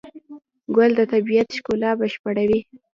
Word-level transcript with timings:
ګل 0.75 0.91
د 0.99 1.01
طبیعت 1.13 1.47
ښکلا 1.57 1.91
بشپړوي. 1.99 2.59